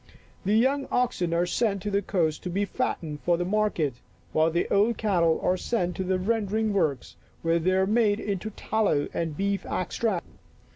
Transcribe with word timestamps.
The 0.45 0.55
young 0.55 0.87
oxen 0.91 1.31
are 1.31 1.45
sent 1.45 1.83
to 1.83 1.91
the 1.91 2.01
coast 2.01 2.41
to 2.41 2.49
be 2.49 2.65
fattened 2.65 3.19
for 3.21 3.37
market, 3.37 3.93
while 4.31 4.49
the 4.49 4.67
old 4.73 4.97
cattle 4.97 5.39
are 5.43 5.57
sent 5.57 5.95
to 5.97 6.03
the 6.03 6.17
rendering 6.17 6.73
works, 6.73 7.17
where 7.43 7.59
they 7.59 7.73
are 7.73 7.85
made 7.85 8.19
into 8.19 8.49
tal 8.49 8.85
low 8.85 9.07
and 9.13 9.37
beef 9.37 9.63
extract. 9.63 10.25